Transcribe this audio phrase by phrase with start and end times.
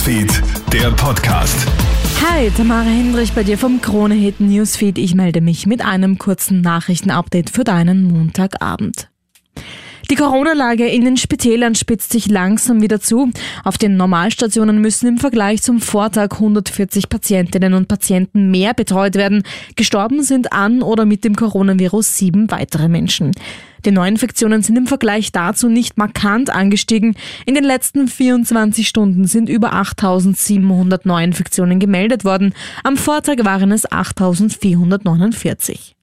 [0.00, 1.68] Newsfeed, der Podcast.
[2.24, 4.96] Hi, Tamara Hendrich bei dir vom Krone Hit Newsfeed.
[4.96, 9.10] Ich melde mich mit einem kurzen Nachrichtenupdate für deinen Montagabend.
[10.10, 13.30] Die Corona-Lage in den Spitälern spitzt sich langsam wieder zu.
[13.62, 19.42] Auf den Normalstationen müssen im Vergleich zum Vortag 140 Patientinnen und Patienten mehr betreut werden.
[19.76, 23.32] Gestorben sind an oder mit dem Coronavirus sieben weitere Menschen.
[23.84, 27.16] Die Neuinfektionen sind im Vergleich dazu nicht markant angestiegen.
[27.46, 32.54] In den letzten 24 Stunden sind über 8700 Neuinfektionen gemeldet worden.
[32.84, 35.96] Am Vortag waren es 8449.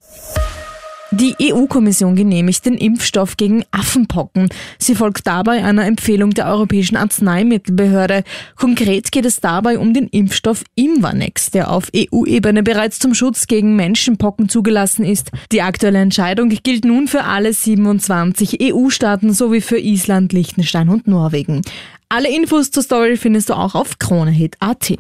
[1.20, 4.50] Die EU-Kommission genehmigt den Impfstoff gegen Affenpocken.
[4.78, 8.24] Sie folgt dabei einer Empfehlung der Europäischen Arzneimittelbehörde.
[8.56, 13.76] Konkret geht es dabei um den Impfstoff Imvanex, der auf EU-Ebene bereits zum Schutz gegen
[13.76, 15.32] Menschenpocken zugelassen ist.
[15.52, 21.64] Die aktuelle Entscheidung gilt nun für alle 27 EU-Staaten sowie für Island, Liechtenstein und Norwegen.
[22.10, 24.94] Alle Infos zur Story findest du auch auf kronehit.at.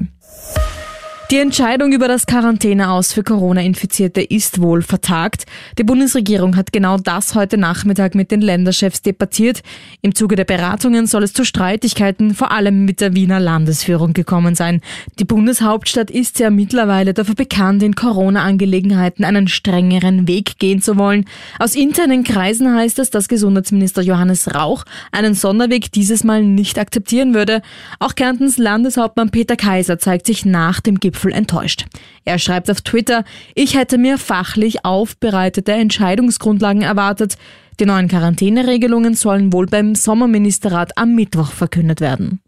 [1.29, 5.43] Die Entscheidung über das Quarantäneaus für Corona-Infizierte ist wohl vertagt.
[5.77, 9.61] Die Bundesregierung hat genau das heute Nachmittag mit den Länderchefs debattiert.
[10.01, 14.55] Im Zuge der Beratungen soll es zu Streitigkeiten vor allem mit der Wiener Landesführung gekommen
[14.55, 14.79] sein.
[15.19, 21.25] Die Bundeshauptstadt ist ja mittlerweile dafür bekannt, in Corona-Angelegenheiten einen strengeren Weg gehen zu wollen.
[21.59, 27.33] Aus internen Kreisen heißt es, dass Gesundheitsminister Johannes Rauch einen Sonderweg dieses Mal nicht akzeptieren
[27.33, 27.61] würde.
[27.99, 31.85] Auch Kärntens Landeshauptmann Peter Kaiser zeigt sich nach dem Gipfel Gipfel enttäuscht.
[32.25, 33.23] Er schreibt auf Twitter,
[33.55, 37.37] ich hätte mir fachlich aufbereitete Entscheidungsgrundlagen erwartet.
[37.79, 42.39] Die neuen Quarantäneregelungen sollen wohl beim Sommerministerrat am Mittwoch verkündet werden.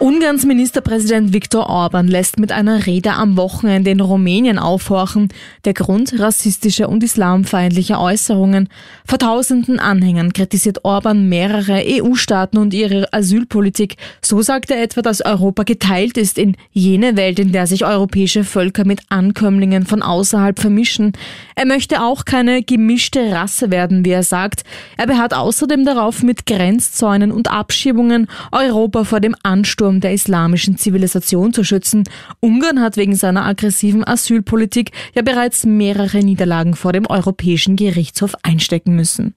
[0.00, 5.26] Ungarns Ministerpräsident Viktor Orban lässt mit einer Rede am Wochenende in Rumänien aufhorchen.
[5.64, 8.68] Der Grund rassistische und islamfeindliche Äußerungen.
[9.04, 13.96] Vor tausenden Anhängern kritisiert Orban mehrere EU-Staaten und ihre Asylpolitik.
[14.22, 18.44] So sagt er etwa, dass Europa geteilt ist in jene Welt, in der sich europäische
[18.44, 21.12] Völker mit Ankömmlingen von außerhalb vermischen.
[21.56, 24.62] Er möchte auch keine gemischte Rasse werden, wie er sagt.
[24.96, 30.76] Er beharrt außerdem darauf, mit Grenzzäunen und Abschiebungen Europa vor dem Ansturm Ansturm der islamischen
[30.76, 32.04] Zivilisation zu schützen.
[32.40, 38.94] Ungarn hat wegen seiner aggressiven Asylpolitik ja bereits mehrere Niederlagen vor dem Europäischen Gerichtshof einstecken
[38.94, 39.34] müssen.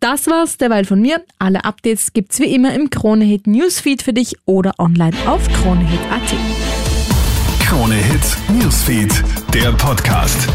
[0.00, 1.22] Das war's derweil von mir.
[1.38, 6.34] Alle Updates gibt's wie immer im Kronehit Newsfeed für dich oder online auf kronehit.at.
[7.60, 9.22] Kronehit Newsfeed,
[9.54, 10.48] der Podcast.